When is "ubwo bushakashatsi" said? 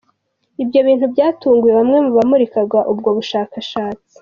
2.91-4.13